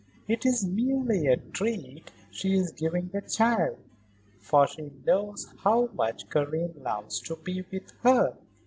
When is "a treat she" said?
1.27-2.55